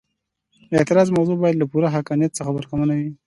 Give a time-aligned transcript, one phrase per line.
[0.71, 3.11] د اعتراض موضوع باید له پوره حقانیت څخه برخمنه وي.